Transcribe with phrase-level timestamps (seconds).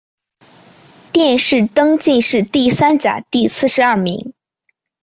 [1.11, 4.33] 殿试登进士第三甲第四十二名。